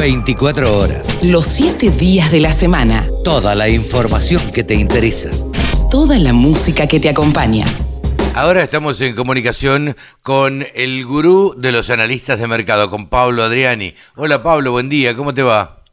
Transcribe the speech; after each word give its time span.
24 0.00 0.78
horas. 0.78 1.22
Los 1.22 1.44
7 1.44 1.90
días 1.90 2.32
de 2.32 2.40
la 2.40 2.52
semana. 2.52 3.04
Toda 3.22 3.54
la 3.54 3.68
información 3.68 4.50
que 4.50 4.64
te 4.64 4.72
interesa. 4.72 5.28
Toda 5.90 6.16
la 6.18 6.32
música 6.32 6.88
que 6.88 6.98
te 6.98 7.10
acompaña. 7.10 7.66
Ahora 8.34 8.62
estamos 8.62 8.98
en 9.02 9.14
comunicación 9.14 9.94
con 10.22 10.64
el 10.74 11.04
gurú 11.04 11.54
de 11.54 11.70
los 11.70 11.90
analistas 11.90 12.40
de 12.40 12.46
mercado, 12.46 12.88
con 12.88 13.10
Pablo 13.10 13.42
Adriani. 13.42 13.94
Hola 14.16 14.42
Pablo, 14.42 14.72
buen 14.72 14.88
día, 14.88 15.14
¿cómo 15.14 15.34
te 15.34 15.42
va? 15.42 15.84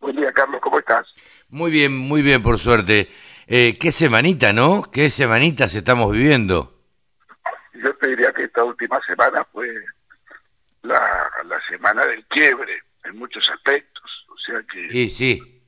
Buen 0.00 0.16
día 0.16 0.32
Carlos, 0.32 0.62
¿cómo 0.62 0.78
estás? 0.78 1.06
Muy 1.50 1.70
bien, 1.70 1.94
muy 1.94 2.22
bien, 2.22 2.42
por 2.42 2.58
suerte. 2.58 3.10
Eh, 3.46 3.76
qué 3.78 3.92
semanita, 3.92 4.54
¿no? 4.54 4.82
¿Qué 4.90 5.10
semanitas 5.10 5.74
estamos 5.74 6.12
viviendo? 6.12 6.72
Yo 7.74 7.94
te 7.96 8.06
diría 8.08 8.32
que 8.32 8.44
esta 8.44 8.64
última 8.64 8.98
semana 9.06 9.46
fue 9.52 9.68
la, 10.80 10.98
la 11.44 11.60
semana 11.68 12.06
del 12.06 12.24
quiebre 12.28 12.85
en 13.06 13.16
muchos 13.18 13.48
aspectos. 13.50 14.26
O 14.28 14.38
sea 14.38 14.62
que 14.70 14.88
Sí, 14.90 15.08
sí. 15.10 15.62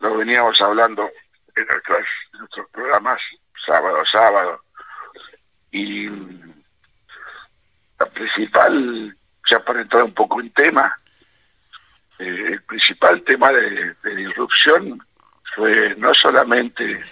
lo 0.00 0.16
veníamos 0.18 0.60
hablando 0.60 1.10
en 1.56 1.66
nuestros, 1.66 2.06
en 2.32 2.38
nuestros 2.40 2.68
programas 2.70 3.20
sábado 3.66 4.00
a 4.00 4.06
sábado. 4.06 4.64
Y 5.72 6.08
la 7.98 8.06
principal, 8.14 9.16
ya 9.48 9.64
para 9.64 9.82
entrar 9.82 10.02
un 10.04 10.14
poco 10.14 10.40
en 10.40 10.50
tema, 10.52 10.96
eh, 12.18 12.44
el 12.52 12.62
principal 12.64 13.22
tema 13.22 13.52
de, 13.52 13.94
de 14.02 14.16
disrupción 14.16 15.00
fue 15.54 15.94
no 15.96 16.12
solamente 16.14 17.02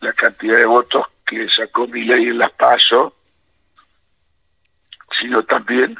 la 0.00 0.12
cantidad 0.12 0.56
de 0.58 0.66
votos 0.66 1.06
que 1.24 1.48
sacó 1.48 1.88
mi 1.88 2.04
ley 2.04 2.28
en 2.28 2.38
las 2.38 2.50
PASO, 2.52 3.16
sino 5.12 5.42
también 5.44 5.96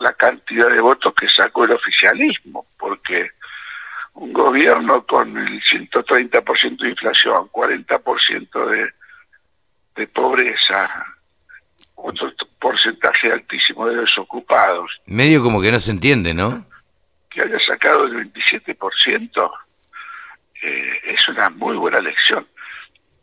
la 0.00 0.12
cantidad 0.14 0.68
de 0.68 0.80
votos 0.80 1.14
que 1.14 1.28
sacó 1.28 1.64
el 1.64 1.72
oficialismo, 1.72 2.66
porque 2.78 3.30
un 4.14 4.32
gobierno 4.32 5.06
con 5.06 5.36
el 5.38 5.62
130% 5.62 6.78
de 6.78 6.90
inflación, 6.90 7.48
40% 7.50 8.66
de, 8.66 8.92
de 9.94 10.06
pobreza, 10.08 11.06
otro 11.94 12.32
porcentaje 12.58 13.30
altísimo 13.32 13.86
de 13.86 13.96
desocupados, 13.96 15.00
Medio 15.06 15.42
como 15.42 15.60
que 15.60 15.70
no 15.70 15.78
se 15.78 15.92
entiende, 15.92 16.34
¿no? 16.34 16.66
que 17.30 17.42
haya 17.42 17.58
sacado 17.60 18.04
el 18.06 18.32
27% 18.32 19.50
eh, 20.62 21.00
es 21.04 21.28
una 21.28 21.48
muy 21.50 21.76
buena 21.76 22.00
lección. 22.00 22.46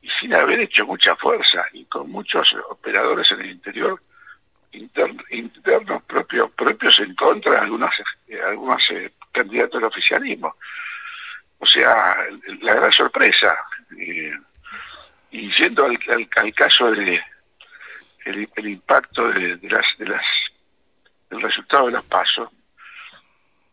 Y 0.02 0.10
sin 0.10 0.34
haber 0.34 0.62
hecho 0.62 0.86
mucha 0.86 1.16
fuerza 1.18 1.66
y 1.74 1.84
con 1.86 2.10
muchos 2.10 2.56
operadores 2.70 3.30
en 3.32 3.42
el 3.42 3.52
interior, 3.52 4.02
inter- 4.72 5.16
internos 5.32 6.04
propios, 6.04 6.52
propios 6.52 7.00
en 7.00 7.16
contra 7.16 7.54
de 7.54 7.58
algunos, 7.60 7.92
algunos 8.48 8.92
eh, 8.92 9.12
candidatos 9.32 9.80
del 9.82 9.88
oficialismo. 9.90 10.56
O 11.60 11.66
sea, 11.66 12.18
la 12.62 12.74
gran 12.76 12.92
sorpresa. 12.92 13.58
eh, 13.98 14.32
y 15.32 15.52
yendo 15.52 15.86
al, 15.86 15.98
al- 16.10 16.30
al 16.38 16.54
caso 16.54 16.90
de 16.92 17.22
el, 18.26 18.50
el 18.56 18.68
impacto 18.68 19.30
de, 19.32 19.58
de 19.58 19.70
las, 19.70 19.86
de 19.98 20.06
las, 20.08 20.26
del 21.30 21.42
resultado 21.42 21.88
de 21.88 21.92
los 21.94 22.04
pasos, 22.06 22.50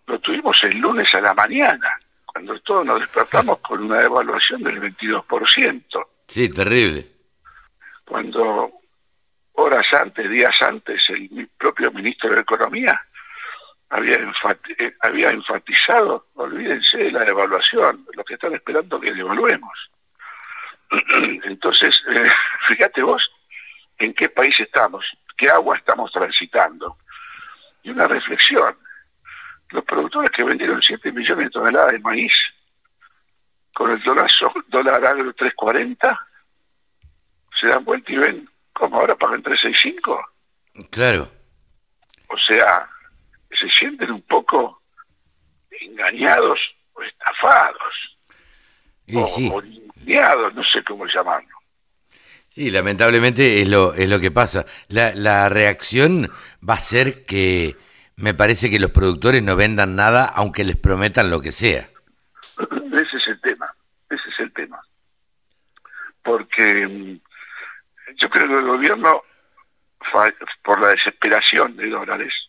lo 0.06 0.19
tuvimos 0.19 0.62
el 0.64 0.79
lunes 0.79 1.14
a 1.14 1.20
la 1.20 1.33
mañana, 1.34 1.97
cuando 2.27 2.58
todos 2.61 2.84
nos 2.84 3.01
despertamos 3.01 3.58
con 3.61 3.84
una 3.84 4.01
devaluación 4.01 4.62
del 4.62 4.81
22%, 4.81 6.06
Sí, 6.29 6.48
terrible. 6.48 7.06
cuando 8.05 8.70
horas 9.55 9.92
antes, 9.94 10.28
días 10.28 10.60
antes, 10.62 11.08
el 11.10 11.48
propio 11.58 11.91
ministro 11.92 12.30
de 12.34 12.41
Economía 12.41 13.00
había, 13.91 14.19
enfati- 14.19 14.74
eh, 14.78 14.96
había 15.00 15.30
enfatizado, 15.30 16.27
olvídense 16.34 16.98
de 16.98 17.12
la 17.12 17.24
devaluación, 17.24 18.06
lo 18.14 18.24
que 18.24 18.34
están 18.34 18.55
esperando 18.55 19.00
que 19.00 19.12
devaluemos. 19.12 19.91
Entonces, 21.45 22.02
eh, 22.11 22.29
fíjate 22.67 23.02
vos 23.02 23.30
en 23.98 24.12
qué 24.14 24.29
país 24.29 24.58
estamos, 24.58 25.06
qué 25.36 25.48
agua 25.51 25.77
estamos 25.77 26.11
transitando. 26.11 26.98
Y 27.83 27.90
una 27.90 28.08
reflexión, 28.08 28.77
los 29.70 29.84
productores 29.84 30.30
que 30.30 30.42
vendieron 30.42 30.83
7 30.83 31.12
millones 31.12 31.46
de 31.46 31.50
toneladas 31.50 31.92
de 31.92 31.98
maíz 32.00 32.34
con 33.73 33.90
el 33.92 34.02
dólar, 34.02 34.30
dólar 34.68 35.05
agro 35.05 35.33
3.40, 35.34 36.18
se 37.55 37.68
dan 37.68 37.84
vuelta 37.84 38.11
y 38.12 38.17
ven 38.17 38.48
como 38.74 39.01
ahora 39.01 39.17
pagan 39.17 39.42
3.65. 39.42 40.23
Claro. 40.90 41.30
O 42.29 42.36
sea, 42.36 42.86
se 43.51 43.70
sienten 43.70 44.11
un 44.11 44.23
poco 44.23 44.83
engañados 45.70 46.61
o 46.92 47.02
estafados, 47.02 48.18
Y 49.07 49.17
o, 49.17 49.27
sí. 49.27 49.51
o 49.51 49.62
no 50.51 50.64
sé 50.64 50.83
cómo 50.85 51.07
llamarlo. 51.07 51.48
Sí, 52.48 52.70
lamentablemente 52.70 53.62
es 53.62 53.68
lo, 53.68 53.95
es 53.95 54.08
lo 54.08 54.20
que 54.20 54.30
pasa. 54.30 54.64
La, 54.89 55.12
la 55.14 55.48
reacción 55.48 56.30
va 56.68 56.74
a 56.74 56.79
ser 56.79 57.24
que 57.24 57.77
me 58.17 58.33
parece 58.33 58.70
que 58.70 58.79
los 58.79 58.92
productores 58.92 59.42
no 59.42 59.56
vendan 59.56 59.96
nada 59.96 60.24
aunque 60.24 60.62
les 60.64 60.77
prometan 60.77 61.30
lo 61.30 61.41
que 61.41 61.51
sea. 61.51 61.91
Ese 62.92 63.17
es 63.17 63.27
el 63.29 63.41
tema, 63.41 63.67
ese 64.08 64.29
es 64.30 64.39
el 64.39 64.52
tema. 64.52 64.80
Porque 66.23 66.86
mm, 66.86 67.20
yo 68.17 68.30
creo 68.30 68.48
que 68.48 68.55
el 68.55 68.67
gobierno, 68.67 69.20
por 70.63 70.80
la 70.80 70.89
desesperación 70.89 71.77
de 71.77 71.89
dólares, 71.89 72.48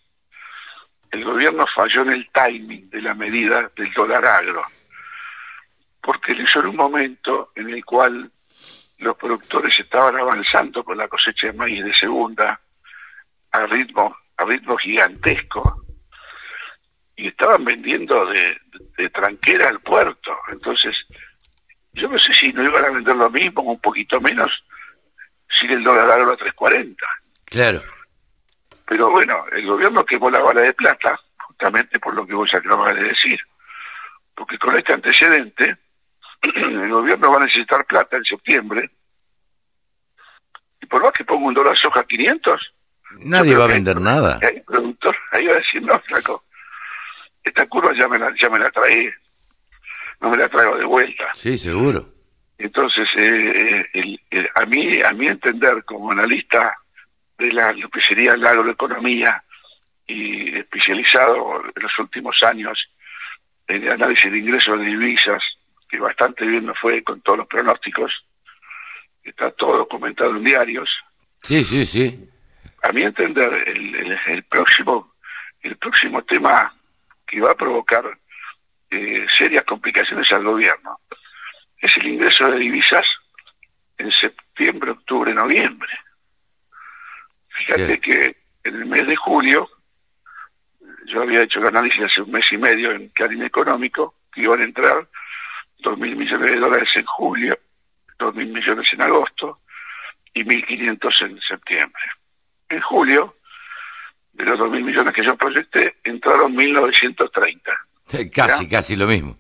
el 1.12 1.24
gobierno 1.24 1.66
falló 1.74 2.02
en 2.02 2.12
el 2.12 2.30
timing 2.32 2.90
de 2.90 3.02
la 3.02 3.14
medida 3.14 3.72
del 3.76 3.92
dólar 3.94 4.26
agro. 4.26 4.64
Porque 6.02 6.36
lo 6.36 6.44
hizo 6.44 6.60
en 6.60 6.68
un 6.68 6.76
momento 6.76 7.52
en 7.56 7.70
el 7.70 7.84
cual 7.84 8.32
los 8.98 9.16
productores 9.18 9.80
estaban 9.80 10.18
avanzando 10.18 10.84
con 10.84 10.98
la 10.98 11.08
cosecha 11.08 11.48
de 11.48 11.54
maíz 11.54 11.84
de 11.84 11.94
segunda 11.94 12.60
a 13.52 13.66
ritmo, 13.66 14.16
a 14.38 14.46
ritmo 14.46 14.78
gigantesco 14.78 15.86
y 17.16 17.28
estaban 17.28 17.64
vendiendo 17.64 18.26
de, 18.26 18.58
de 18.98 19.10
tranquera 19.10 19.70
al 19.70 19.80
puerto. 19.80 20.38
Entonces, 20.52 21.06
yo 21.94 22.10
no 22.10 22.20
sé 22.20 22.34
si 22.34 22.52
no 22.52 22.64
iban 22.64 22.84
a 22.84 22.90
vender 22.90 23.16
lo 23.16 23.30
mismo, 23.30 23.62
un 23.62 23.80
poquito 23.80 24.20
menos, 24.20 24.64
sin 25.50 25.72
el 25.72 25.84
dólar 25.84 26.10
agro 26.10 26.32
a 26.32 26.38
3.40. 26.38 26.96
Claro. 27.46 27.82
Pero 28.86 29.10
bueno, 29.10 29.46
el 29.52 29.66
gobierno 29.66 30.06
quemó 30.06 30.30
la 30.30 30.40
bala 30.40 30.62
de 30.62 30.74
plata, 30.74 31.20
justamente 31.48 32.00
por 32.00 32.14
lo 32.14 32.26
que 32.26 32.34
vos 32.34 32.54
acabas 32.54 32.96
de 32.96 33.04
decir. 33.04 33.40
Porque 34.36 34.58
con 34.60 34.76
este 34.78 34.94
antecedente, 34.94 35.78
el 36.56 36.90
gobierno 36.90 37.32
va 37.32 37.38
a 37.38 37.46
necesitar 37.46 37.86
plata 37.86 38.18
en 38.18 38.26
septiembre. 38.26 38.92
Y 40.82 40.86
por 40.86 41.02
más 41.02 41.12
que 41.14 41.24
ponga 41.26 41.48
un 41.48 41.54
dólar 41.54 41.78
soja 41.78 42.02
a 42.02 42.04
500, 42.04 42.74
Nadie 43.20 43.56
va 43.56 43.66
a 43.66 43.68
vender 43.68 44.00
nada. 44.02 44.40
hay 44.42 44.60
productor, 44.62 45.16
ahí 45.32 45.46
va 45.48 45.54
a 45.54 45.58
decir, 45.58 45.82
no, 45.82 45.98
flaco, 46.02 46.44
esta 47.44 47.66
curva 47.68 47.94
ya 47.94 48.08
me 48.08 48.20
la, 48.20 48.34
ya 48.36 48.50
me 48.50 48.60
la 48.60 48.70
traí, 48.72 49.10
no 50.20 50.30
me 50.30 50.38
la 50.38 50.50
traigo 50.50 50.78
de 50.78 50.86
vuelta. 50.86 51.32
Sí, 51.34 51.58
seguro. 51.58 52.15
Entonces, 52.58 53.10
eh, 53.16 53.86
el- 53.94 54.22
el- 54.30 54.50
a 54.56 54.66
mí 54.66 55.02
a 55.02 55.12
mí 55.12 55.28
entender 55.28 55.84
como 55.84 56.12
analista 56.12 56.78
de 57.38 57.52
la, 57.52 57.74
lo 57.74 57.90
que 57.90 58.02
sería 58.02 58.38
la 58.38 58.52
agroeconomía 58.52 59.44
y 60.08 60.56
especializado 60.58 61.64
en 61.76 61.84
los 61.84 62.00
últimos 62.00 62.42
años 62.44 62.90
en 63.68 63.84
el 63.84 63.92
análisis 63.92 64.32
de 64.32 64.38
ingresos 64.38 64.80
de 64.80 64.86
divisas, 64.86 65.44
que 65.90 66.00
bastante 66.00 66.46
bien 66.46 66.66
me 66.68 66.74
fue 66.76 67.04
con 67.04 67.20
todos 67.22 67.40
los 67.40 67.48
pronósticos, 67.48 68.26
está 69.24 69.52
todo 69.52 69.78
documentado 69.80 70.36
en 70.38 70.44
diarios, 70.44 71.04
Sí, 71.42 71.64
sí, 71.64 71.84
sí. 71.86 72.30
a 72.84 72.92
mi 72.92 73.02
entender, 73.04 73.52
el, 73.68 73.96
el- 73.96 74.20
el 74.28 74.44
próximo 74.44 75.14
el 75.62 75.76
próximo 75.78 76.24
tema 76.24 76.74
que 77.26 77.42
va 77.42 77.52
a 77.52 77.56
provocar 77.58 78.06
eh, 78.92 79.26
serias 79.36 79.64
complicaciones 79.64 80.32
al 80.32 80.44
gobierno 80.44 81.00
es 81.86 81.98
el 81.98 82.08
ingreso 82.08 82.50
de 82.52 82.60
divisas 82.60 83.08
en 83.98 84.12
septiembre, 84.12 84.92
octubre, 84.92 85.34
noviembre. 85.34 85.90
Fíjate 87.50 87.86
Bien. 87.88 88.02
que 88.02 88.38
en 88.64 88.76
el 88.76 88.86
mes 88.86 89.08
de 89.08 89.16
julio, 89.16 89.70
yo 91.06 91.22
había 91.22 91.44
hecho 91.44 91.60
el 91.60 91.68
análisis 91.68 92.04
hace 92.04 92.22
un 92.22 92.32
mes 92.32 92.52
y 92.52 92.58
medio 92.58 92.92
en 92.92 93.10
Clarín 93.10 93.44
Económico, 93.44 94.16
que 94.34 94.42
iban 94.42 94.62
a 94.62 94.66
entrar 94.66 95.08
dos 95.80 95.98
mil 95.98 96.16
millones 96.16 96.52
de 96.52 96.58
dólares 96.58 96.90
en 96.96 97.06
julio, 97.06 97.58
dos 98.20 98.34
mil 98.36 98.48
millones 98.48 98.92
en 98.94 99.02
agosto 99.02 99.62
y 100.34 100.44
1.500 100.44 101.26
en 101.28 101.40
septiembre. 101.42 102.04
En 102.68 102.82
julio, 102.82 103.38
de 104.34 104.44
los 104.44 104.60
2.000 104.60 104.84
millones 104.84 105.14
que 105.14 105.24
yo 105.24 105.38
proyecté, 105.38 105.96
entraron 106.04 106.54
1.930. 106.54 107.62
Casi, 108.34 108.66
Ya. 108.66 108.70
casi 108.70 108.96
lo 108.98 109.08
mismo. 109.08 109.38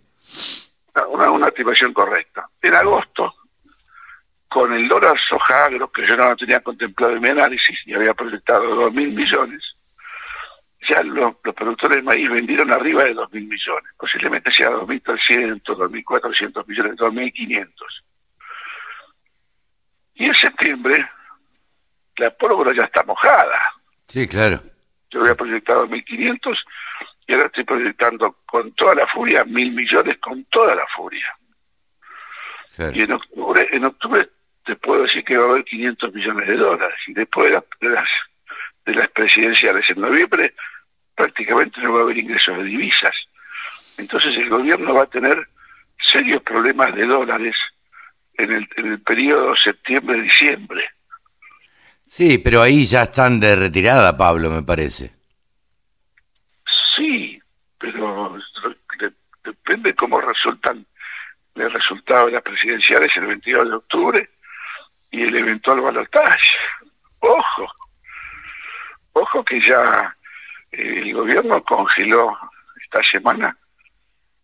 Una, 1.09 1.29
una 1.31 1.47
estimación 1.47 1.93
correcta. 1.93 2.47
En 2.61 2.73
agosto, 2.73 3.33
con 4.47 4.73
el 4.73 4.87
dólar 4.87 5.19
soja 5.19 5.65
agro, 5.65 5.91
que 5.91 6.07
yo 6.07 6.15
no 6.15 6.29
lo 6.29 6.35
tenía 6.37 6.61
contemplado 6.61 7.13
en 7.13 7.21
mi 7.21 7.29
análisis 7.29 7.77
y 7.85 7.93
había 7.93 8.13
proyectado 8.13 8.89
2.000 8.89 9.13
millones, 9.13 9.75
ya 10.87 11.03
los, 11.03 11.35
productores 11.37 11.97
de 11.97 12.03
maíz 12.03 12.29
vendieron 12.29 12.71
arriba 12.71 13.03
de 13.03 13.15
2.000 13.15 13.31
millones, 13.49 13.91
posiblemente 13.97 14.51
sea 14.51 14.69
2.300, 14.69 15.61
2.400 15.61 16.67
millones, 16.67 16.93
2.500. 16.93 17.69
Y 20.15 20.25
en 20.25 20.33
septiembre 20.33 21.09
la 22.17 22.29
pólvora 22.31 22.73
ya 22.73 22.83
está 22.83 23.03
mojada. 23.03 23.73
Sí, 24.07 24.27
claro. 24.27 24.61
Yo 25.09 25.21
había 25.21 25.35
proyectado 25.35 25.87
1.500 25.87 26.57
y 27.27 27.33
ahora 27.33 27.47
estoy 27.47 27.63
proyectando 27.63 28.37
con 28.45 28.71
toda 28.73 28.95
la 28.95 29.07
furia 29.07 29.43
mil 29.45 29.71
millones, 29.71 30.17
con 30.17 30.43
toda 30.45 30.75
la 30.75 30.85
furia. 30.95 31.35
Y 32.93 33.01
en 33.01 33.11
octubre, 33.13 33.67
en 33.71 33.85
octubre 33.85 34.29
te 34.65 34.75
puedo 34.75 35.03
decir 35.03 35.23
que 35.23 35.37
va 35.37 35.45
a 35.45 35.49
haber 35.51 35.63
500 35.63 36.13
millones 36.13 36.47
de 36.47 36.57
dólares. 36.57 36.97
Y 37.07 37.13
después 37.13 37.51
de, 37.51 37.89
las, 37.89 38.07
de 38.85 38.95
las 38.95 39.07
presidenciales 39.09 39.89
en 39.89 40.01
noviembre, 40.01 40.53
prácticamente 41.13 41.81
no 41.81 41.93
va 41.93 41.99
a 41.99 42.03
haber 42.03 42.17
ingresos 42.17 42.57
de 42.57 42.63
divisas. 42.63 43.15
Entonces 43.97 44.35
el 44.35 44.49
gobierno 44.49 44.93
va 44.93 45.03
a 45.03 45.09
tener 45.09 45.47
serios 45.99 46.41
problemas 46.41 46.93
de 46.95 47.05
dólares 47.05 47.55
en 48.33 48.51
el, 48.51 48.69
en 48.75 48.91
el 48.91 49.01
periodo 49.01 49.55
septiembre-diciembre. 49.55 50.89
Sí, 52.05 52.37
pero 52.37 52.61
ahí 52.61 52.85
ya 52.85 53.03
están 53.03 53.39
de 53.39 53.55
retirada, 53.55 54.17
Pablo, 54.17 54.49
me 54.49 54.63
parece. 54.63 55.15
Sí, 56.95 57.41
pero 57.79 58.37
depende 59.65 59.95
cómo 59.95 60.21
resultan 60.21 60.85
el 61.55 61.71
resultado 61.71 62.27
de 62.27 62.33
las 62.33 62.43
presidenciales 62.43 63.17
el 63.17 63.25
22 63.25 63.69
de 63.69 63.75
octubre 63.75 64.29
y 65.09 65.23
el 65.23 65.35
eventual 65.35 65.81
balotaje. 65.81 66.57
Ojo, 67.19 67.73
ojo 69.13 69.43
que 69.43 69.59
ya 69.59 70.15
eh, 70.71 70.99
el 71.01 71.13
gobierno 71.13 71.63
congeló 71.63 72.37
esta 72.83 73.01
semana 73.01 73.57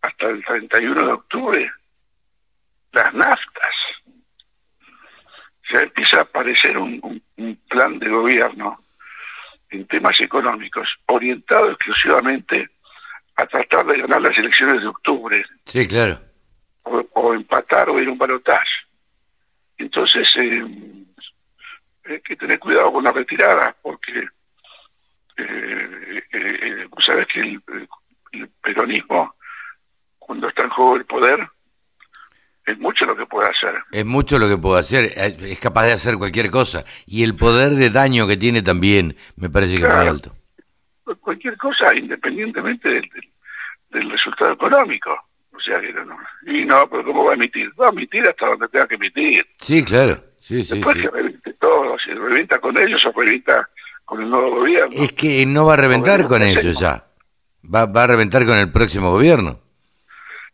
hasta 0.02 0.30
el 0.30 0.44
31 0.44 1.06
de 1.06 1.12
octubre 1.12 1.72
las 2.92 3.14
naftas. 3.14 3.76
Ya 5.72 5.82
empieza 5.84 6.18
a 6.18 6.22
aparecer 6.22 6.80
un, 6.80 7.22
un 7.38 7.56
plan 7.70 8.00
de 8.00 8.10
gobierno 8.10 8.84
en 9.70 9.86
temas 9.86 10.20
económicos 10.20 10.98
orientado 11.06 11.70
exclusivamente 11.70 12.72
a 13.36 13.46
tratar 13.46 13.86
de 13.86 14.02
ganar 14.02 14.22
las 14.22 14.38
elecciones 14.38 14.82
de 14.82 14.88
octubre. 14.88 15.44
Sí, 15.66 15.88
claro. 15.88 16.20
O, 16.84 17.34
empatar 17.34 17.90
o 17.90 18.00
ir 18.00 18.08
a 18.08 18.12
un 18.12 18.18
balotaje. 18.18 18.70
Entonces, 19.78 20.28
eh, 20.38 20.66
hay 22.06 22.22
que 22.22 22.36
tener 22.36 22.60
cuidado 22.60 22.92
con 22.92 23.04
la 23.04 23.12
retirada, 23.12 23.76
porque 23.82 24.28
eh, 25.38 26.24
eh, 26.34 26.88
sabes 27.00 27.28
que 27.28 27.40
el, 27.42 27.62
peronismo, 28.62 29.36
cuando 30.20 30.48
está 30.48 30.64
en 30.64 30.70
juego 30.70 30.96
el 30.96 31.06
poder, 31.06 31.48
es 32.66 32.78
mucho 32.78 33.06
lo 33.06 33.16
que 33.16 33.26
puede 33.26 33.50
hacer. 33.50 33.76
Es 33.92 34.06
mucho 34.06 34.38
lo 34.38 34.48
que 34.48 34.58
puede 34.58 34.80
hacer, 34.80 35.12
es 35.16 35.60
capaz 35.60 35.86
de 35.86 35.94
hacer 35.94 36.18
cualquier 36.18 36.50
cosa. 36.52 36.86
Y 37.06 37.24
el 37.24 37.36
poder 37.36 37.72
de 37.72 37.90
daño 37.90 38.28
que 38.28 38.38
tiene 38.38 38.62
también 38.62 39.18
me 39.36 39.50
parece 39.50 39.78
que 39.78 39.84
es 39.84 39.90
muy 39.90 40.08
alto. 40.08 40.36
Cualquier 41.20 41.58
cosa, 41.58 41.94
independientemente 41.96 42.90
del, 42.90 43.10
del, 43.90 44.10
resultado 44.10 44.54
económico. 44.54 45.18
O 45.54 45.60
sea 45.60 45.80
que 45.80 45.94
no, 45.94 46.18
y 46.48 46.66
no, 46.66 46.90
pero 46.90 47.04
¿cómo 47.04 47.26
va 47.26 47.32
a 47.32 47.36
emitir? 47.36 47.72
Va 47.80 47.88
a 47.88 47.92
emitir 47.92 48.28
hasta 48.28 48.48
donde 48.48 48.68
tenga 48.70 48.88
que 48.88 48.96
emitir. 48.96 49.46
Sí, 49.58 49.84
claro. 49.84 50.24
Sí, 50.38 50.64
sí, 50.64 50.76
Después 50.76 50.98
que 50.98 51.10
reviente 51.10 51.54
todo, 51.54 52.00
si 52.00 52.12
revienta 52.12 52.60
con 52.60 52.76
ellos 52.78 53.06
o 53.06 53.12
revienta 53.12 53.70
con 54.06 54.22
el 54.22 54.30
nuevo 54.30 54.56
gobierno. 54.56 54.96
Es 54.96 55.14
que 55.14 55.46
no 55.46 55.68
va 55.68 55.74
a 55.74 55.78
reventar 55.78 56.26
con 56.28 56.42
ellos 56.42 56.80
ya. 56.80 57.06
Va, 57.74 57.86
va 57.86 58.04
a 58.04 58.08
reventar 58.08 58.46
con 58.46 58.58
el 58.58 58.72
próximo 58.72 59.12
gobierno. 59.12 59.62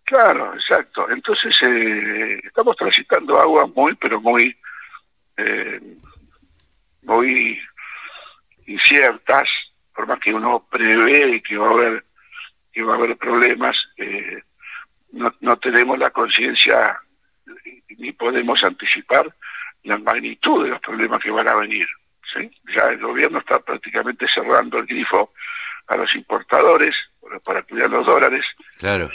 Claro, 0.07 0.53
exacto. 0.53 1.09
Entonces 1.09 1.53
eh, 1.63 2.39
estamos 2.41 2.77
transitando 2.77 3.41
aguas 3.41 3.69
muy, 3.75 3.93
pero 3.95 4.21
muy, 4.21 4.57
eh, 5.35 5.81
muy 7.01 7.59
inciertas, 8.67 9.49
por 9.97 10.07
más 10.07 10.19
que 10.19 10.31
uno 10.31 10.65
prevé 10.69 11.41
que 11.41 11.57
va 11.57 11.69
a 11.69 11.71
haber, 11.71 12.05
que 12.71 12.83
va 12.83 12.93
a 12.93 12.97
haber 12.97 13.17
problemas, 13.17 13.89
eh, 13.97 14.43
no, 15.11 15.33
no 15.41 15.57
tenemos 15.57 15.97
la 15.97 16.11
conciencia 16.11 16.99
ni 17.97 18.11
podemos 18.11 18.63
anticipar 18.63 19.35
la 19.83 19.97
magnitud 19.97 20.63
de 20.63 20.69
los 20.69 20.79
problemas 20.81 21.19
que 21.21 21.31
van 21.31 21.47
a 21.47 21.55
venir. 21.55 21.87
¿sí? 22.31 22.51
Ya 22.75 22.89
el 22.89 22.99
gobierno 22.99 23.39
está 23.39 23.59
prácticamente 23.59 24.27
cerrando 24.27 24.77
el 24.77 24.85
grifo 24.85 25.33
a 25.87 25.97
los 25.97 26.13
importadores 26.13 26.95
para 27.43 27.63
cuidar 27.63 27.89
los 27.89 28.05
dólares. 28.05 28.45
Claro 28.77 29.09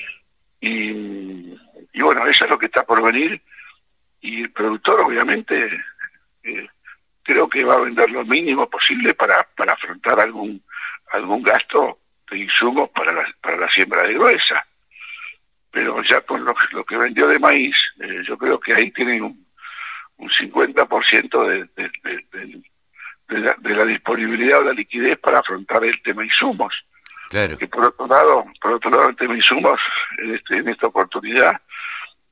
y, 0.63 2.01
bueno, 2.01 2.27
eso 2.27 2.45
es 2.45 2.51
lo 2.51 2.59
que 2.59 2.67
está 2.67 2.85
por 2.85 3.03
venir. 3.03 3.43
Y 4.21 4.43
el 4.43 4.53
productor, 4.53 5.01
obviamente, 5.01 5.69
eh, 6.45 6.69
creo 7.25 7.49
que 7.49 7.65
va 7.65 7.75
a 7.75 7.81
vender 7.81 8.11
lo 8.11 8.25
mínimo 8.25 8.71
posible 8.71 9.13
para, 9.15 9.43
para 9.57 9.73
afrontar 9.73 10.21
algún, 10.21 10.63
algún 11.13 11.43
gasto 11.43 12.01
de 12.31 12.39
insumos 12.39 12.91
para 12.91 13.13
la, 13.13 13.35
para 13.41 13.57
la 13.57 13.71
siembra 13.71 14.03
de 14.03 14.15
gruesa. 14.15 14.67
Pero 15.71 16.03
ya 16.03 16.21
con 16.23 16.45
lo, 16.45 16.55
lo 16.73 16.85
que 16.85 16.97
vendió 16.97 17.27
de 17.29 17.39
maíz, 17.39 17.77
eh, 18.01 18.23
yo 18.27 18.37
creo 18.37 18.61
que 18.61 18.75
ahí 18.75 18.91
tienen 18.91 19.23
un, 19.23 19.47
un 20.19 20.29
50% 20.29 21.47
de, 21.47 21.65
de, 21.77 21.91
de, 22.03 22.63
de, 23.29 23.39
la, 23.39 23.55
de 23.59 23.75
la 23.75 23.85
disponibilidad 23.85 24.61
o 24.61 24.65
la 24.65 24.73
liquidez 24.73 25.19
para 25.19 25.39
afrontar 25.39 25.85
el 25.85 26.01
tema 26.03 26.25
insumos. 26.25 26.75
Que 27.59 27.67
por 27.67 27.87
otro 27.87 28.07
lado, 28.07 28.45
por 28.61 28.73
otro 28.73 28.91
lado, 28.91 29.09
el 29.09 29.17
tema 29.17 29.35
insumos, 29.35 29.81
este, 30.19 30.59
en 30.59 30.69
esta 30.69 30.89
oportunidad, 30.89 31.59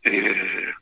eh, 0.02 0.74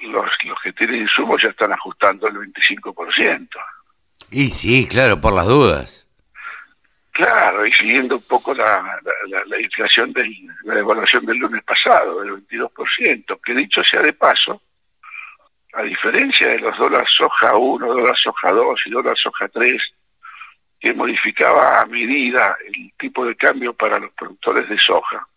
los, 0.00 0.44
los 0.44 0.58
que 0.60 0.72
tienen 0.72 1.02
insumos 1.02 1.40
ya 1.40 1.50
están 1.50 1.72
ajustando 1.72 2.26
el 2.26 2.34
25%. 2.34 3.48
Y 4.32 4.50
sí, 4.50 4.88
claro, 4.88 5.20
por 5.20 5.32
las 5.32 5.46
dudas. 5.46 6.08
Claro, 7.12 7.66
y 7.66 7.72
siguiendo 7.72 8.16
un 8.16 8.22
poco 8.22 8.54
la, 8.54 8.82
la, 9.46 9.60
inflación, 9.60 10.14
de 10.14 10.34
la 10.64 10.76
devaluación 10.76 11.26
del 11.26 11.36
lunes 11.36 11.62
pasado, 11.62 12.22
del 12.22 12.32
22%, 12.46 13.38
que 13.42 13.54
dicho 13.54 13.84
sea 13.84 14.00
de 14.00 14.14
paso, 14.14 14.62
a 15.74 15.82
diferencia 15.82 16.48
de 16.48 16.58
los 16.58 16.76
dólares 16.78 17.10
soja 17.10 17.54
1, 17.54 17.86
dólar 17.86 18.16
soja 18.16 18.50
2 18.50 18.80
y 18.86 18.90
dólar 18.90 19.18
soja 19.18 19.46
3, 19.48 19.94
que 20.80 20.94
modificaba 20.94 21.82
a 21.82 21.86
medida 21.86 22.56
el 22.66 22.92
tipo 22.98 23.26
de 23.26 23.36
cambio 23.36 23.74
para 23.74 23.98
los 23.98 24.12
productores 24.12 24.66
de 24.70 24.78
soja. 24.78 25.28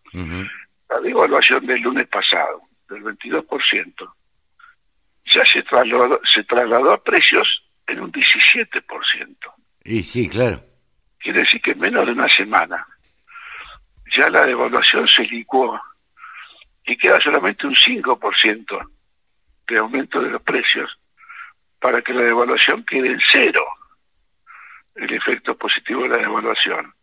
La 0.88 1.00
devaluación 1.02 1.66
del 1.66 1.82
lunes 1.82 2.06
pasado, 2.08 2.62
del 2.88 3.02
22%, 3.02 4.14
ya 5.26 5.44
se 5.44 5.62
trasladó, 5.62 6.20
se 6.24 6.42
trasladó 6.44 6.92
a 6.92 7.04
precios 7.04 7.64
en 7.86 8.00
un 8.00 8.12
17%. 8.12 9.36
Y 9.84 10.02
sí, 10.02 10.26
claro. 10.30 10.62
Quiere 11.26 11.40
decir 11.40 11.60
que 11.60 11.72
en 11.72 11.80
menos 11.80 12.06
de 12.06 12.12
una 12.12 12.28
semana 12.28 12.86
ya 14.12 14.30
la 14.30 14.46
devaluación 14.46 15.08
se 15.08 15.24
licuó 15.24 15.76
y 16.84 16.96
queda 16.96 17.20
solamente 17.20 17.66
un 17.66 17.74
5% 17.74 18.90
de 19.66 19.76
aumento 19.76 20.22
de 20.22 20.30
los 20.30 20.42
precios 20.42 20.88
para 21.80 22.00
que 22.00 22.14
la 22.14 22.20
devaluación 22.20 22.84
quede 22.84 23.08
en 23.08 23.20
cero 23.20 23.64
el 24.94 25.12
efecto 25.12 25.58
positivo 25.58 26.04
de 26.04 26.10
la 26.10 26.18
devaluación. 26.18 26.94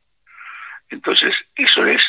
Entonces, 0.88 1.36
eso 1.58 1.86
es, 1.86 2.02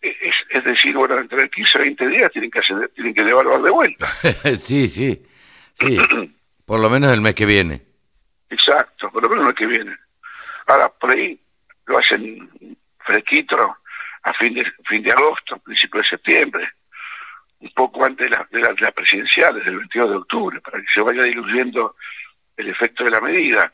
es, 0.00 0.34
es 0.48 0.64
decir, 0.64 0.96
bueno, 0.96 1.18
entre 1.18 1.50
15 1.50 1.76
y 1.76 1.82
20 1.82 2.08
días 2.08 2.32
tienen 2.32 2.50
que, 2.50 2.60
hacer, 2.60 2.88
tienen 2.94 3.12
que 3.12 3.22
devaluar 3.22 3.60
de 3.60 3.70
vuelta. 3.70 4.06
sí, 4.58 4.88
sí, 4.88 5.26
sí, 5.74 5.98
por 6.64 6.80
lo 6.80 6.88
menos 6.88 7.12
el 7.12 7.20
mes 7.20 7.34
que 7.34 7.44
viene. 7.44 7.82
Exacto, 8.48 9.10
por 9.10 9.22
lo 9.22 9.28
menos 9.28 9.42
el 9.42 9.48
mes 9.48 9.56
que 9.56 9.66
viene. 9.66 10.03
Ahora, 10.66 10.88
por 10.88 11.10
ahí 11.10 11.38
lo 11.86 11.98
hacen 11.98 12.78
fresquito 12.98 13.76
a 14.22 14.32
fin 14.32 14.54
de, 14.54 14.72
fin 14.86 15.02
de 15.02 15.12
agosto, 15.12 15.58
principio 15.58 16.00
de 16.00 16.06
septiembre, 16.06 16.72
un 17.60 17.70
poco 17.70 18.04
antes 18.04 18.30
de, 18.30 18.36
de, 18.50 18.60
las 18.60 18.92
presidenciales, 18.92 19.64
del 19.64 19.78
22 19.78 20.10
de 20.10 20.16
octubre, 20.16 20.60
para 20.60 20.80
que 20.80 20.92
se 20.92 21.00
vaya 21.00 21.22
diluyendo 21.24 21.96
el 22.56 22.68
efecto 22.68 23.04
de 23.04 23.10
la 23.10 23.20
medida. 23.20 23.72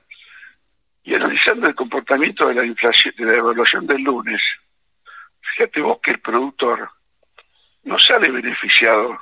Y 1.03 1.15
analizando 1.15 1.67
el 1.67 1.75
comportamiento 1.75 2.49
de 2.49 2.55
la 2.55 2.65
inflación, 2.65 3.15
de 3.17 3.25
la 3.25 3.37
evaluación 3.37 3.87
del 3.87 4.03
lunes, 4.03 4.43
fíjate 5.41 5.81
vos 5.81 5.99
que 6.03 6.13
el 6.13 6.21
productor 6.21 6.91
no 7.85 7.99
sale 7.99 8.31
beneficiado 8.31 9.19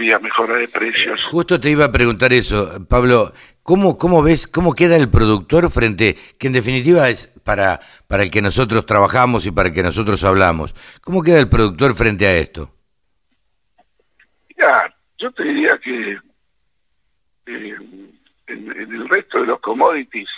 vía 0.00 0.18
mejora 0.18 0.56
de 0.56 0.66
precios. 0.66 1.22
Justo 1.24 1.60
te 1.60 1.70
iba 1.70 1.84
a 1.84 1.92
preguntar 1.92 2.32
eso, 2.32 2.84
Pablo, 2.88 3.32
¿cómo, 3.62 3.96
cómo 3.98 4.22
ves, 4.22 4.46
cómo 4.46 4.74
queda 4.74 4.96
el 4.96 5.10
productor 5.10 5.70
frente, 5.70 6.16
que 6.38 6.48
en 6.48 6.54
definitiva 6.54 7.08
es 7.08 7.28
para, 7.44 7.80
para 8.08 8.22
el 8.22 8.30
que 8.30 8.42
nosotros 8.42 8.86
trabajamos 8.86 9.46
y 9.46 9.50
para 9.50 9.68
el 9.68 9.74
que 9.74 9.82
nosotros 9.82 10.24
hablamos, 10.24 10.74
¿cómo 11.02 11.22
queda 11.22 11.38
el 11.38 11.48
productor 11.48 11.94
frente 11.94 12.26
a 12.26 12.36
esto? 12.36 12.74
Ya, 14.58 14.94
yo 15.18 15.30
te 15.32 15.44
diría 15.44 15.78
que 15.78 16.18
eh, 17.46 17.76
en, 18.46 18.72
en 18.72 18.92
el 18.92 19.08
resto 19.08 19.40
de 19.40 19.46
los 19.46 19.60
commodities 19.60 20.28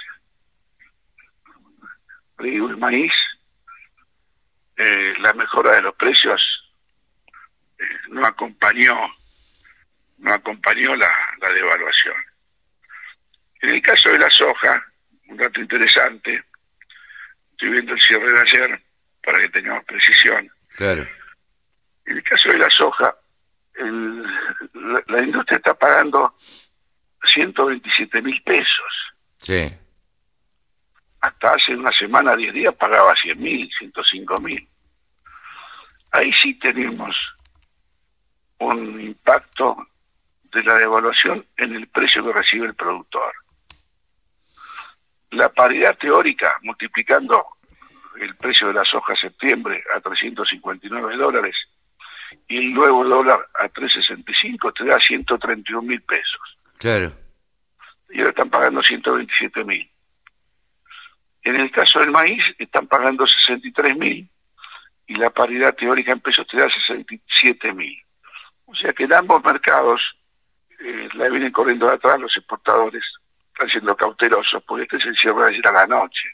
el 2.45 2.77
maíz, 2.77 3.13
eh, 4.77 5.15
la 5.21 5.33
mejora 5.35 5.73
de 5.73 5.83
los 5.83 5.95
precios 5.95 6.73
eh, 7.79 7.85
no 8.11 8.27
acompañó 8.27 8.97
no 10.23 10.33
acompañó 10.33 10.95
la, 10.95 11.11
la 11.41 11.53
devaluación. 11.53 12.15
En 13.61 13.71
el 13.71 13.83
caso 13.83 14.09
de 14.11 14.19
la 14.19 14.31
soja, 14.31 14.85
un 15.29 15.37
dato 15.37 15.61
interesante, 15.61 16.45
estoy 17.51 17.71
viendo 17.71 17.93
el 17.93 18.01
cierre 18.01 18.33
de 18.33 18.41
ayer 18.41 18.83
para 19.23 19.41
que 19.41 19.49
tengamos 19.49 19.85
precisión. 19.85 20.51
Claro. 20.77 21.07
En 22.07 22.17
el 22.17 22.23
caso 22.23 22.51
de 22.51 22.59
la 22.59 22.71
soja, 22.71 23.17
la, 25.09 25.23
industria 25.23 25.57
está 25.57 25.75
pagando 25.75 26.37
127 27.25 28.23
mil 28.23 28.41
pesos. 28.43 29.13
Sí. 29.37 29.73
Hasta 31.21 31.55
hace 31.55 31.75
una 31.75 31.93
semana, 31.93 32.37
10 32.37 32.55
días, 32.55 32.75
pagaba 32.75 33.15
100 33.17 33.41
mil, 33.41 33.71
105 33.77 34.41
mil. 34.41 34.69
Ahí 36.13 36.33
sí 36.33 36.55
tenemos 36.55 37.17
un 38.59 39.01
impacto 39.01 39.89
de 40.53 40.63
la 40.63 40.75
devaluación 40.75 41.47
en 41.57 41.75
el 41.75 41.89
precio 41.89 42.23
que 42.23 42.33
recibe 42.33 42.67
el 42.67 42.75
productor. 42.75 43.33
La 45.31 45.51
paridad 45.51 45.97
teórica, 45.97 46.59
multiplicando 46.63 47.47
el 48.21 48.37
precio 48.37 48.69
de 48.69 48.75
la 48.75 48.85
soja 48.85 49.17
septiembre 49.17 49.83
a 49.95 50.01
359 50.01 51.17
dólares 51.17 51.57
y 52.47 52.59
el 52.59 52.75
nuevo 52.75 53.05
dólar 53.05 53.49
a 53.55 53.69
365, 53.69 54.73
te 54.73 54.85
da 54.85 55.01
131 55.01 55.83
mil 55.83 56.03
pesos. 56.03 56.59
Claro. 56.79 57.13
Y 58.11 58.19
ahora 58.19 58.31
están 58.31 58.51
pagando 58.51 58.83
127 58.83 59.65
mil. 59.65 59.91
En 61.43 61.57
el 61.57 61.71
caso 61.71 62.01
del 62.01 62.11
maíz, 62.11 62.55
están 62.59 62.87
pagando 62.87 63.27
63 63.27 63.97
mil 63.97 64.29
y 65.07 65.15
la 65.15 65.31
paridad 65.31 65.75
teórica 65.75 66.13
en 66.13 66.21
pesos 66.21 66.47
te 66.47 66.59
da 66.59 66.69
67 66.69 67.73
mil. 67.73 67.99
O 68.67 68.75
sea 68.75 68.93
que 68.93 69.05
en 69.05 69.15
ambos 69.15 69.43
mercados 69.43 70.17
eh, 70.85 71.09
la 71.15 71.29
vienen 71.29 71.53
corriendo 71.53 71.87
de 71.87 71.95
atrás 71.95 72.19
los 72.19 72.37
exportadores, 72.37 73.05
están 73.53 73.69
siendo 73.69 73.97
cautelosos, 73.97 74.63
porque 74.65 74.83
este 74.85 74.97
es 74.97 75.07
el 75.07 75.17
cierre 75.17 75.43
de 75.43 75.49
ayer 75.51 75.69
a 75.69 75.73
la 75.73 75.87
noche. 75.87 76.29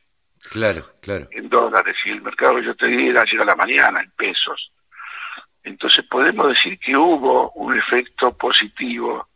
Claro, 0.50 0.90
claro. 1.00 1.28
En 1.32 1.48
dólares, 1.48 1.96
y 2.04 2.10
el 2.10 2.22
mercado 2.22 2.58
yo 2.60 2.74
te 2.74 2.86
diría 2.86 3.20
ayer 3.20 3.40
a 3.40 3.44
la 3.44 3.56
mañana 3.56 4.00
en 4.00 4.10
pesos. 4.12 4.72
Entonces 5.62 6.04
podemos 6.06 6.48
decir 6.48 6.78
que 6.78 6.96
hubo 6.96 7.50
un 7.52 7.76
efecto 7.76 8.34
positivo 8.36 9.28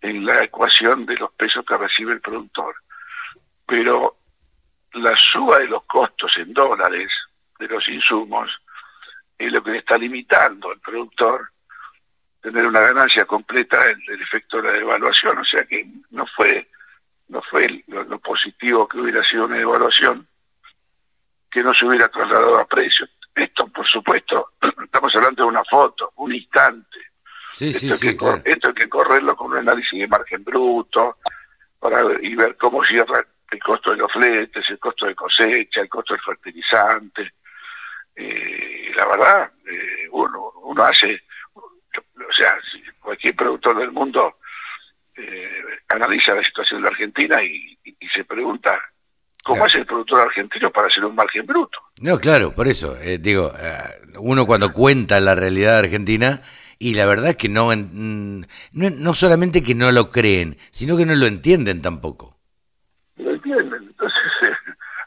en 0.00 0.24
la 0.24 0.44
ecuación 0.44 1.06
de 1.06 1.16
los 1.16 1.32
pesos 1.32 1.64
que 1.64 1.76
recibe 1.76 2.12
el 2.12 2.20
productor. 2.20 2.76
Pero 3.66 4.18
la 4.92 5.16
suba 5.16 5.58
de 5.58 5.68
los 5.68 5.84
costos 5.84 6.36
en 6.36 6.52
dólares 6.52 7.10
de 7.58 7.66
los 7.66 7.88
insumos 7.88 8.60
es 9.38 9.50
lo 9.50 9.64
que 9.64 9.72
le 9.72 9.78
está 9.78 9.98
limitando 9.98 10.70
al 10.70 10.78
productor 10.78 11.50
tener 12.44 12.66
una 12.66 12.80
ganancia 12.80 13.24
completa 13.24 13.86
del, 13.86 14.20
efecto 14.20 14.58
de 14.58 14.64
la 14.64 14.72
devaluación, 14.72 15.38
o 15.38 15.44
sea 15.44 15.64
que 15.64 15.88
no 16.10 16.26
fue 16.26 16.68
no 17.28 17.40
fue 17.40 17.82
lo, 17.86 18.18
positivo 18.18 18.86
que 18.86 18.98
hubiera 19.00 19.24
sido 19.24 19.46
una 19.46 19.56
devaluación 19.56 20.28
que 21.50 21.62
no 21.62 21.72
se 21.72 21.86
hubiera 21.86 22.08
trasladado 22.08 22.58
a 22.58 22.66
precio. 22.66 23.08
Esto, 23.34 23.66
por 23.68 23.86
supuesto, 23.86 24.52
estamos 24.84 25.16
hablando 25.16 25.44
de 25.44 25.48
una 25.48 25.64
foto, 25.64 26.12
un 26.16 26.34
instante. 26.34 26.98
Sí, 27.50 27.70
esto, 27.70 27.78
sí, 27.78 27.90
hay 28.08 28.12
sí, 28.12 28.18
que, 28.18 28.50
esto 28.50 28.68
hay 28.68 28.74
que 28.74 28.88
correrlo 28.90 29.34
con 29.34 29.52
un 29.52 29.56
análisis 29.56 29.98
de 29.98 30.06
margen 30.06 30.44
bruto 30.44 31.16
para 31.78 32.02
y 32.20 32.34
ver 32.34 32.58
cómo 32.58 32.84
cierra 32.84 33.24
el 33.50 33.58
costo 33.62 33.92
de 33.92 33.96
los 33.96 34.12
fletes, 34.12 34.68
el 34.68 34.78
costo 34.78 35.06
de 35.06 35.14
cosecha, 35.14 35.80
el 35.80 35.88
costo 35.88 36.12
del 36.12 36.22
fertilizante. 36.22 37.32
Eh, 38.14 38.92
la 38.94 39.06
verdad, 39.06 39.50
eh, 39.66 40.08
uno, 40.10 40.52
uno 40.64 40.84
hace 40.84 41.23
o 42.34 42.36
sea, 42.36 42.56
cualquier 43.00 43.36
productor 43.36 43.78
del 43.78 43.92
mundo 43.92 44.38
eh, 45.16 45.62
analiza 45.88 46.34
la 46.34 46.42
situación 46.42 46.80
de 46.80 46.84
la 46.84 46.90
Argentina 46.90 47.42
y, 47.42 47.78
se 48.12 48.24
pregunta 48.24 48.80
cómo 49.42 49.66
es 49.66 49.74
el 49.74 49.86
productor 49.86 50.20
argentino 50.20 50.70
para 50.70 50.86
hacer 50.86 51.04
un 51.04 51.14
margen 51.14 51.46
bruto. 51.46 51.78
No, 52.00 52.18
claro, 52.18 52.52
por 52.54 52.68
eso, 52.68 52.96
eh, 53.00 53.18
digo, 53.18 53.52
eh, 53.58 54.12
uno 54.18 54.46
cuando 54.46 54.72
cuenta 54.72 55.20
la 55.20 55.34
realidad 55.34 55.72
de 55.72 55.86
Argentina, 55.86 56.40
y 56.78 56.94
la 56.94 57.06
verdad 57.06 57.30
es 57.30 57.36
que 57.36 57.48
no, 57.48 57.74
no, 57.74 58.46
no 58.72 59.14
solamente 59.14 59.62
que 59.62 59.74
no 59.74 59.90
lo 59.90 60.10
creen, 60.10 60.56
sino 60.70 60.96
que 60.96 61.06
no 61.06 61.14
lo 61.14 61.26
entienden 61.26 61.82
tampoco. 61.82 62.38
Lo 63.16 63.30
entienden, 63.30 63.82
entonces, 63.84 64.22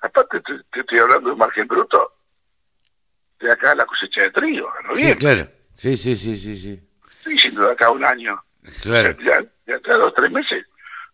aparte 0.01 0.41
te, 0.41 0.79
estoy 0.79 0.99
hablando 0.99 1.29
de 1.29 1.33
un 1.33 1.39
margen 1.39 1.67
bruto 1.67 2.13
de 3.39 3.51
acá 3.51 3.75
la 3.75 3.85
cosecha 3.85 4.21
de 4.21 4.31
trigo, 4.31 4.69
¿no? 4.85 4.97
Sí, 4.97 5.13
claro, 5.15 5.47
sí, 5.75 5.95
sí, 5.95 6.15
sí, 6.15 6.35
sí, 6.35 6.55
sí 6.55 6.86
estoy 7.27 7.33
diciendo 7.33 7.65
de 7.65 7.73
acá 7.73 7.91
un 7.91 8.03
año. 8.03 8.41
Claro. 8.81 9.13
De 9.65 9.73
acá 9.73 9.93
a 9.93 9.97
dos 9.97 10.13
tres 10.13 10.31
meses, 10.31 10.65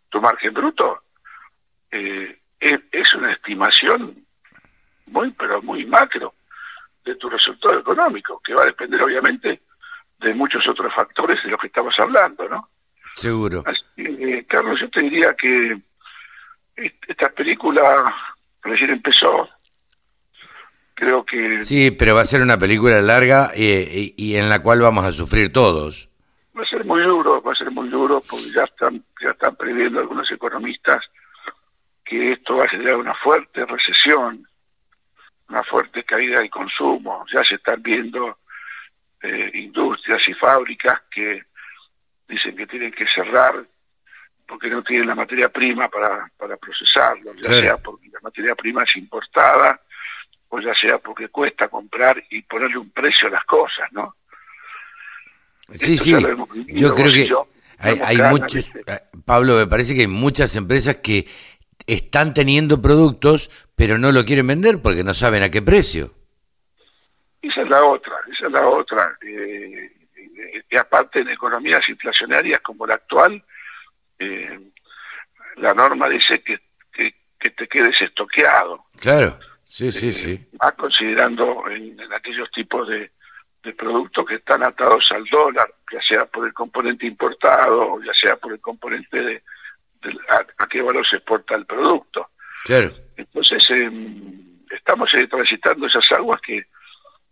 tu 0.09 0.21
margen 0.21 0.53
bruto 0.53 1.03
eh, 1.91 2.39
es, 2.59 3.13
una 3.15 3.31
estimación 3.31 4.25
muy, 5.07 5.31
pero 5.31 5.61
muy 5.61 5.85
macro 5.85 6.33
de 7.03 7.15
tu 7.15 7.29
resultado 7.29 7.79
económico, 7.79 8.39
que 8.43 8.53
va 8.53 8.63
a 8.63 8.67
depender 8.67 9.01
obviamente 9.01 9.61
de 10.19 10.33
muchos 10.33 10.67
otros 10.67 10.93
factores 10.93 11.43
de 11.43 11.49
los 11.49 11.59
que 11.59 11.67
estamos 11.67 11.99
hablando, 11.99 12.47
¿no? 12.47 12.69
Seguro. 13.15 13.63
Eh, 13.97 14.45
Carlos, 14.47 14.79
yo 14.79 14.89
te 14.89 15.01
diría 15.01 15.35
que 15.35 15.79
esta 16.75 17.29
película 17.29 18.15
recién 18.61 18.91
empezó, 18.91 19.49
creo 21.03 21.25
que... 21.25 21.63
Sí, 21.63 21.91
pero 21.91 22.15
va 22.15 22.21
a 22.21 22.25
ser 22.25 22.41
una 22.41 22.57
película 22.57 23.01
larga 23.01 23.51
y, 23.55 24.13
y, 24.17 24.35
en 24.35 24.49
la 24.49 24.61
cual 24.61 24.81
vamos 24.81 25.05
a 25.05 25.11
sufrir 25.11 25.51
todos. 25.51 26.09
Va 26.57 26.63
a 26.63 26.65
ser 26.65 26.85
muy 26.85 27.01
duro, 27.01 27.41
va 27.41 27.51
a 27.51 27.55
ser 27.55 27.71
muy 27.71 27.89
duro 27.89 28.21
porque 28.21 28.51
ya 28.55 28.63
están, 28.63 29.03
ya 29.21 29.31
están 29.31 29.55
previendo 29.55 29.99
algunos 29.99 30.29
economistas 30.31 31.03
que 32.05 32.33
esto 32.33 32.57
va 32.57 32.65
a 32.65 32.69
generar 32.69 32.97
una 32.97 33.15
fuerte 33.15 33.65
recesión, 33.65 34.47
una 35.49 35.63
fuerte 35.63 36.03
caída 36.03 36.39
del 36.39 36.49
consumo. 36.49 37.25
Ya 37.33 37.43
se 37.43 37.55
están 37.55 37.81
viendo 37.81 38.39
eh, 39.21 39.51
industrias 39.53 40.27
y 40.27 40.33
fábricas 40.33 41.01
que 41.09 41.43
dicen 42.27 42.55
que 42.55 42.67
tienen 42.67 42.91
que 42.91 43.07
cerrar 43.07 43.65
porque 44.45 44.69
no 44.69 44.83
tienen 44.83 45.07
la 45.07 45.15
materia 45.15 45.49
prima 45.49 45.87
para, 45.89 46.29
para 46.37 46.57
procesarlo, 46.57 47.33
ya 47.35 47.49
sea 47.49 47.77
porque 47.77 48.09
la 48.09 48.19
materia 48.21 48.53
prima 48.55 48.83
es 48.83 48.95
importada 48.97 49.81
o 50.53 50.59
ya 50.59 50.75
sea 50.75 50.99
porque 50.99 51.29
cuesta 51.29 51.67
comprar 51.67 52.23
y 52.29 52.43
ponerle 52.43 52.77
un 52.77 52.91
precio 52.91 53.27
a 53.27 53.31
las 53.31 53.43
cosas, 53.45 53.91
¿no? 53.91 54.15
Sí, 55.73 55.97
sí, 55.97 56.11
yo 56.67 56.93
creo 56.93 57.11
que 57.11 57.33
hay, 57.79 57.99
hay 58.05 58.17
muchos, 58.29 58.69
eh, 58.75 58.99
Pablo, 59.25 59.55
me 59.55 59.65
parece 59.65 59.95
que 59.95 60.01
hay 60.01 60.07
muchas 60.07 60.55
empresas 60.55 60.97
que 60.97 61.27
están 61.87 62.35
teniendo 62.35 62.79
productos, 62.79 63.49
pero 63.75 63.97
no 63.97 64.11
lo 64.11 64.25
quieren 64.25 64.45
vender 64.45 64.79
porque 64.79 65.03
no 65.03 65.15
saben 65.15 65.41
a 65.41 65.49
qué 65.49 65.63
precio. 65.63 66.11
Esa 67.41 67.61
es 67.63 67.69
la 67.69 67.83
otra, 67.83 68.13
esa 68.31 68.45
es 68.45 68.51
la 68.51 68.67
otra. 68.67 69.17
Eh, 69.25 69.91
y 70.69 70.77
aparte 70.77 71.21
en 71.21 71.29
economías 71.29 71.89
inflacionarias 71.89 72.59
como 72.59 72.85
la 72.85 72.93
actual, 72.93 73.43
eh, 74.19 74.59
la 75.55 75.73
norma 75.73 76.07
dice 76.09 76.43
que, 76.43 76.61
que 76.91 77.49
te 77.49 77.67
quedes 77.67 77.99
estoqueado. 78.03 78.85
Claro. 79.01 79.39
Sí, 79.73 79.91
sí, 79.91 80.09
eh, 80.09 80.13
sí. 80.13 80.47
Más 80.61 80.73
considerando 80.73 81.67
en, 81.67 81.97
aquellos 82.13 82.51
tipos 82.51 82.87
de, 82.87 83.09
productos 83.75 84.23
que 84.23 84.35
están 84.35 84.61
atados 84.61 85.11
al 85.13 85.25
dólar, 85.25 85.73
ya 85.91 85.99
sea 85.99 86.25
por 86.25 86.45
el 86.45 86.53
componente 86.53 87.07
importado 87.07 87.93
o 87.93 88.03
ya 88.03 88.13
sea 88.13 88.35
por 88.35 88.51
el 88.51 88.59
componente 88.59 89.23
de, 89.23 89.43
a, 90.29 90.67
qué 90.67 90.79
valor 90.79 91.07
se 91.07 91.15
exporta 91.15 91.55
el 91.55 91.65
producto. 91.65 92.29
Claro. 92.65 92.91
Entonces, 93.17 93.67
em, 93.71 94.63
estamos 94.69 95.11
transitando 95.27 95.87
esas 95.87 96.11
aguas 96.11 96.39
que 96.41 96.67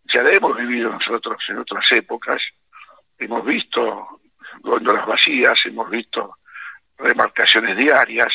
ya 0.05 0.23
la 0.23 0.31
hemos 0.31 0.57
vivido 0.57 0.89
nosotros 0.89 1.43
en 1.47 1.59
otras 1.59 1.91
épocas. 1.91 2.41
Hemos 3.19 3.45
visto 3.45 4.19
góndolas 4.61 5.05
vacías, 5.05 5.63
hemos 5.67 5.91
visto 5.91 6.37
remarcaciones 6.97 7.77
diarias, 7.77 8.33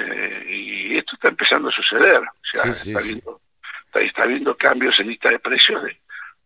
eh, 0.00 0.44
y 0.48 0.96
esto 0.98 1.14
está 1.14 1.28
empezando 1.28 1.68
a 1.68 1.72
suceder. 1.72 2.22
O 2.54 2.62
sea, 2.62 2.72
está, 2.72 3.00
Viendo, 3.00 3.40
está, 3.94 4.26
viendo 4.26 4.56
cambios 4.56 4.98
en 5.00 5.08
lista 5.08 5.30
de 5.30 5.38
precios 5.38 5.82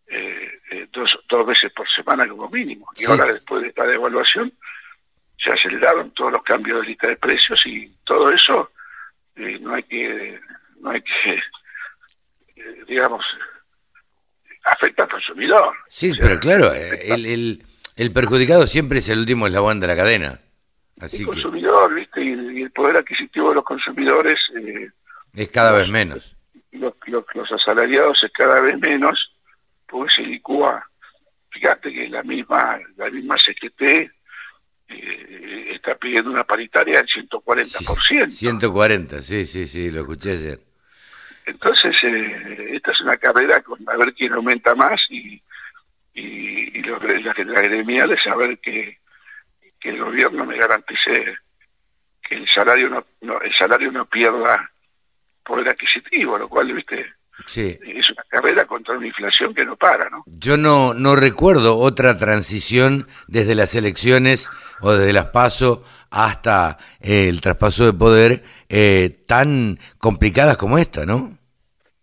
eh, 0.07 0.59
eh, 0.71 0.87
dos, 0.91 1.19
dos 1.27 1.45
veces 1.45 1.71
por 1.71 1.89
semana 1.89 2.27
como 2.27 2.49
mínimo. 2.49 2.87
Y 2.95 3.05
ahora, 3.05 3.25
después 3.25 3.61
de 3.61 3.69
esta 3.69 3.85
devaluación, 3.85 4.53
se 5.37 5.51
aceleraron 5.51 6.11
todos 6.11 6.31
los 6.31 6.43
cambios 6.43 6.81
de 6.81 6.87
lista 6.87 7.07
de 7.07 7.17
precios 7.17 7.65
y 7.65 7.91
todo 8.03 8.31
eso 8.31 8.71
no 9.35 9.73
hay 9.73 9.83
que, 9.83 10.39
no 10.79 10.91
hay 10.91 11.01
que 11.01 11.41
digamos, 12.87 13.25
afecta 14.63 15.03
al 15.03 15.09
consumidor. 15.09 15.75
Sí, 15.89 16.13
pero 16.19 16.39
claro, 16.39 16.73
el, 16.73 17.25
el, 17.25 17.59
el 17.97 18.11
perjudicado 18.13 18.65
siempre 18.65 18.99
es 18.99 19.09
el 19.09 19.19
último 19.19 19.47
eslabón 19.47 19.79
de 19.79 19.87
la 19.87 19.95
cadena 19.95 20.39
el 21.01 21.25
consumidor, 21.25 21.93
¿viste? 21.93 22.23
Y, 22.23 22.63
el 22.63 22.71
poder 22.71 22.97
adquisitivo 22.97 23.49
de 23.49 23.55
los 23.55 23.63
consumidores... 23.63 24.51
Es 25.35 25.49
cada 25.49 25.71
vez 25.73 25.87
menos. 25.89 26.35
los, 26.71 26.93
los 27.33 27.51
asalariados 27.51 28.23
es 28.23 28.31
cada 28.31 28.61
vez 28.61 28.79
menos, 28.79 29.33
pues 29.87 30.13
se 30.13 30.21
licúa. 30.21 30.89
Fíjate 31.49 31.93
que 31.93 32.09
la 32.09 32.23
misma, 32.23 32.79
la 32.97 33.09
misma 33.09 33.37
CGT 33.37 33.81
eh, 34.87 35.71
está 35.73 35.95
pidiendo 35.95 36.31
una 36.31 36.43
paritaria 36.43 36.97
del 36.97 37.07
140%. 37.07 38.29
140, 38.29 39.21
sí, 39.21 39.45
sí, 39.45 39.65
sí, 39.65 39.89
lo 39.89 40.01
escuché 40.01 40.31
ayer. 40.31 40.59
Entonces, 41.45 41.95
eh, 42.03 42.69
esta 42.73 42.91
es 42.91 43.01
una 43.01 43.17
carrera 43.17 43.61
con 43.61 43.79
a 43.87 43.95
ver 43.97 44.13
quién 44.13 44.33
aumenta 44.33 44.73
más 44.75 45.05
y, 45.09 45.41
y, 46.13 46.79
y 46.79 46.81
lo, 46.81 46.97
la, 46.99 47.33
la 47.37 47.61
gremial 47.61 48.11
es 48.11 48.23
saber 48.23 48.59
que, 48.59 48.99
que 49.79 49.89
el 49.89 49.99
gobierno 49.99 50.45
me 50.45 50.57
garantice 50.57 51.37
que 52.21 52.35
el 52.35 52.47
salario 52.47 52.89
no, 52.89 53.05
no, 53.21 53.39
el 53.41 53.53
salario 53.53 53.91
no 53.91 54.05
pierda 54.07 54.71
poder 55.45 55.69
adquisitivo, 55.69 56.37
lo 56.37 56.49
cual, 56.49 56.73
viste, 56.73 57.05
Sí. 57.45 57.77
es 57.85 58.09
una 58.09 58.23
carrera 58.29 58.65
contra 58.65 58.97
una 58.97 59.07
inflación 59.07 59.53
que 59.53 59.65
no 59.65 59.75
para, 59.75 60.09
¿no? 60.09 60.23
Yo 60.25 60.57
no, 60.57 60.93
no 60.93 61.15
recuerdo 61.15 61.77
otra 61.77 62.17
transición 62.17 63.07
desde 63.27 63.55
las 63.55 63.75
elecciones 63.75 64.49
o 64.81 64.93
desde 64.93 65.13
las 65.13 65.27
PASO 65.27 65.83
hasta 66.09 66.77
eh, 67.01 67.27
el 67.27 67.41
traspaso 67.41 67.85
de 67.85 67.93
poder 67.93 68.43
eh, 68.69 69.23
tan 69.27 69.77
complicadas 69.97 70.55
como 70.57 70.77
esta, 70.77 71.05
¿no? 71.05 71.37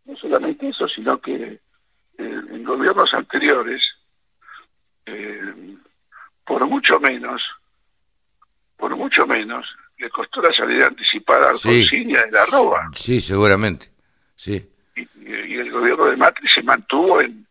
No 0.04 0.16
solamente 0.16 0.68
eso, 0.68 0.86
sino 0.88 1.18
que 1.20 1.34
eh, 1.34 1.60
en 2.18 2.62
gobiernos 2.64 3.14
anteriores, 3.14 3.90
eh, 5.06 5.40
por 6.44 6.66
mucho 6.66 7.00
menos, 7.00 7.42
por 8.76 8.94
mucho 8.96 9.26
menos, 9.26 9.66
le 10.02 10.10
costó 10.10 10.42
la 10.42 10.52
salida 10.52 10.86
anticipada 10.88 11.50
a 11.50 11.54
Sí. 11.54 11.68
Alfonsín 11.82 12.10
y 12.10 12.16
a 12.16 12.24
de 12.24 12.32
la 12.32 12.44
Roba. 12.46 12.90
Sí, 12.96 13.20
seguramente. 13.20 13.90
Sí. 14.36 14.68
Y, 14.96 15.02
y 15.24 15.54
el 15.58 15.70
gobierno 15.70 16.06
de 16.06 16.16
Macri 16.16 16.48
se 16.48 16.62
mantuvo 16.62 17.20
en 17.20 17.46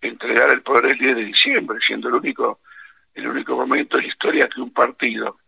entregar 0.00 0.50
el 0.50 0.62
poder 0.62 0.86
el 0.92 0.98
10 0.98 1.16
de 1.16 1.24
diciembre, 1.24 1.78
siendo 1.84 2.08
el 2.08 2.14
único 2.14 2.60
el 3.14 3.26
único 3.28 3.56
momento 3.56 3.96
en 3.96 4.02
la 4.04 4.08
historia 4.08 4.48
que 4.48 4.60
un 4.60 4.72
partido 4.72 5.38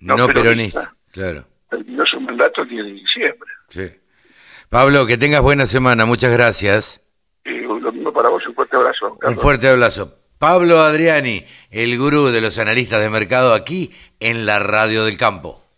No, 0.00 0.16
No 0.16 0.26
peronista. 0.26 0.42
peronista. 0.80 0.96
Claro. 1.12 1.46
terminó 1.70 2.04
su 2.04 2.20
mandato 2.20 2.62
el 2.62 2.68
10 2.68 2.84
de 2.84 2.92
diciembre. 2.92 3.50
Sí. 3.68 3.82
Pablo, 4.68 5.06
que 5.06 5.16
tengas 5.16 5.42
buena 5.42 5.64
semana. 5.66 6.04
Muchas 6.06 6.32
gracias. 6.32 7.00
Lo 7.44 7.92
mismo 7.92 8.12
para 8.12 8.28
vos, 8.28 8.46
un 8.46 8.54
fuerte 8.54 8.76
abrazo. 8.76 9.16
Un 9.22 9.36
fuerte 9.38 9.68
abrazo. 9.68 10.18
Pablo 10.38 10.80
Adriani, 10.80 11.44
el 11.70 11.96
gurú 11.98 12.26
de 12.28 12.40
los 12.40 12.58
analistas 12.58 13.00
de 13.00 13.10
mercado 13.10 13.54
aquí 13.54 13.92
en 14.20 14.44
la 14.44 14.58
Radio 14.58 15.04
del 15.04 15.16
Campo. 15.18 15.61